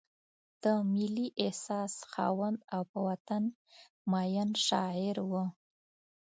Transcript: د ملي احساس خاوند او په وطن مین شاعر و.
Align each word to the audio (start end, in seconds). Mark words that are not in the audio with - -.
د 0.63 0.65
ملي 0.93 1.27
احساس 1.45 1.93
خاوند 2.11 2.57
او 2.73 2.81
په 2.91 2.99
وطن 3.07 3.43
مین 4.11 4.49
شاعر 4.67 5.15
و. 5.29 5.33